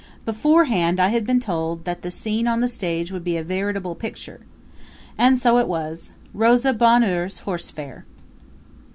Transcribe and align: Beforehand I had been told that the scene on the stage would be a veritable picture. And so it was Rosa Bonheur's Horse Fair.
Beforehand 0.25 0.99
I 0.99 1.09
had 1.09 1.27
been 1.27 1.39
told 1.39 1.85
that 1.85 2.01
the 2.01 2.09
scene 2.09 2.47
on 2.47 2.59
the 2.59 2.67
stage 2.67 3.11
would 3.11 3.23
be 3.23 3.37
a 3.37 3.43
veritable 3.43 3.93
picture. 3.93 4.39
And 5.15 5.37
so 5.37 5.59
it 5.59 5.67
was 5.67 6.09
Rosa 6.33 6.73
Bonheur's 6.73 7.37
Horse 7.45 7.69
Fair. 7.69 8.03